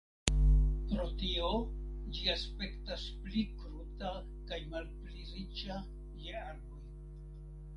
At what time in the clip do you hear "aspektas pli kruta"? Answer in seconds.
2.35-4.15